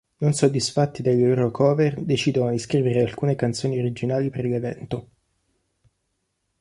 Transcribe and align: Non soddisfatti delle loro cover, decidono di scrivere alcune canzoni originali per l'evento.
Non 0.19 0.33
soddisfatti 0.33 1.03
delle 1.03 1.27
loro 1.27 1.51
cover, 1.51 2.01
decidono 2.03 2.49
di 2.49 2.57
scrivere 2.57 3.03
alcune 3.03 3.35
canzoni 3.35 3.77
originali 3.77 4.31
per 4.31 4.45
l'evento. 4.45 5.09